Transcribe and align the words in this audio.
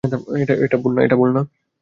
এটা 0.65 0.77
ভুল 1.15 1.29
না? 1.35 1.41